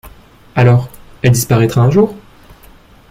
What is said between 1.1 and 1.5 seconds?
elle